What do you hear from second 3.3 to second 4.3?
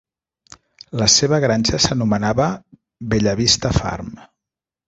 Vista Farm'.